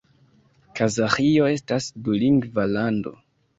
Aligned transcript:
Kazaĥio 0.79 1.51
estas 1.57 1.91
dulingva 2.09 2.69
lando. 2.75 3.17